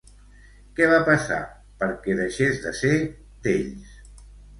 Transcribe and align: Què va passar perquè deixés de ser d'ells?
Què 0.77 0.85
va 0.91 1.01
passar 1.09 1.37
perquè 1.83 2.15
deixés 2.21 2.57
de 2.63 2.73
ser 2.79 2.95
d'ells? 3.45 3.93